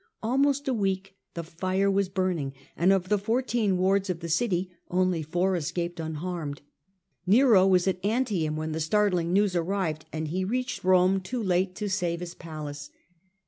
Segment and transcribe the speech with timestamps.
[0.23, 4.19] Al most a week the fire was burning, and of the four teen wards of
[4.19, 6.63] the city only four escaped un harmed.
[7.27, 11.75] Nero was at Antium when the startling news arrived, and he reached Rome too late
[11.75, 12.37] to save his A.D.
[12.37, 12.49] 54 68.
[12.49, 12.57] Nero.
[12.61, 12.89] 109 palace.